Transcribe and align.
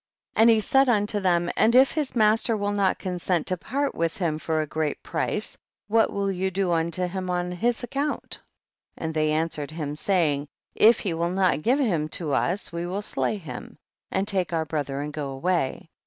31. 0.35 0.41
And 0.41 0.49
he 0.49 0.59
said 0.59 0.89
unto 0.89 1.19
them, 1.19 1.51
and 1.55 1.75
if 1.75 1.91
his 1.91 2.15
master 2.15 2.57
will 2.57 2.71
not 2.71 2.97
consent 2.97 3.45
to 3.45 3.55
part 3.55 3.93
with 3.93 4.17
him 4.17 4.39
for 4.39 4.59
a 4.59 4.65
great 4.65 5.03
price, 5.03 5.55
what 5.89 6.11
will 6.11 6.31
you 6.31 6.49
do 6.49 6.71
unto 6.71 7.05
him 7.07 7.29
on 7.29 7.51
his 7.51 7.83
account? 7.83 8.41
and 8.97 9.13
they 9.13 9.29
answered 9.29 9.69
him, 9.69 9.95
saying, 9.95 10.47
if 10.73 11.01
he 11.01 11.13
will 11.13 11.29
not 11.29 11.61
give 11.61 11.77
him 11.79 12.05
unto 12.05 12.31
us 12.31 12.73
we 12.73 12.87
will 12.87 13.03
slay 13.03 13.37
him, 13.37 13.77
and 14.09 14.27
take 14.27 14.51
our 14.51 14.65
brother 14.65 15.01
and 15.01 15.13
go 15.13 15.29
away. 15.29 15.87